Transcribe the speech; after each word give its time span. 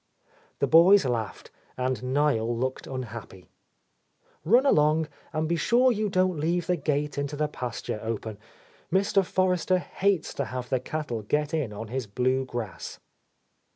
The 0.57 0.65
boys 0.65 1.05
laughed, 1.05 1.51
and 1.77 2.01
Niel 2.01 2.57
looked 2.57 2.87
unhappy. 2.87 3.49
"Run 4.43 4.65
along, 4.65 5.07
and 5.31 5.47
be 5.47 5.57
sure 5.57 5.91
you 5.91 6.09
don't 6.09 6.39
leave 6.39 6.65
the 6.65 6.75
gate 6.75 7.19
into 7.19 7.35
the 7.35 7.47
pasture 7.47 7.99
open. 8.01 8.39
Mr. 8.91 9.23
Forrester 9.23 9.77
hates 9.77 10.33
to 10.33 10.45
have 10.45 10.69
the 10.69 10.79
cattle 10.79 11.21
get 11.21 11.53
in 11.53 11.71
on 11.71 11.89
his 11.89 12.07
blue 12.07 12.45
grass." 12.45 12.99